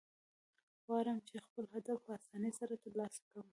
[0.85, 3.47] غواړم، چي خپل هدف په آساني سره ترلاسه کړم.